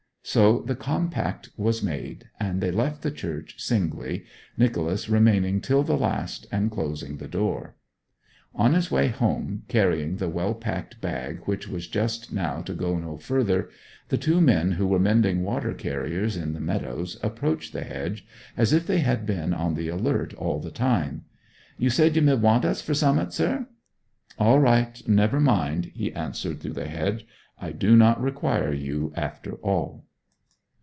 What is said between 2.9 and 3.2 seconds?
the